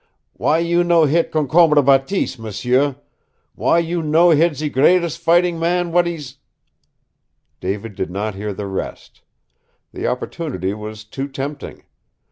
[0.33, 2.95] Why you no hit Concombre Bateese, m'sieu?
[3.53, 6.37] Why you no hit ze greates' fightin' man w'at ees"
[7.61, 9.21] David did not hear the rest.
[9.93, 11.83] The opportunity was too tempting.